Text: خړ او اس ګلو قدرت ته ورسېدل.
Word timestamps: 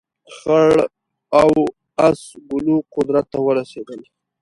خړ 0.35 0.71
او 1.41 1.51
اس 2.07 2.19
ګلو 2.49 2.77
قدرت 2.95 3.25
ته 3.33 3.37
ورسېدل. 3.45 4.01